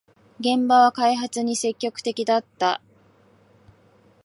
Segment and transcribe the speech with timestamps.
[0.39, 2.81] 現場は開発に積極的だった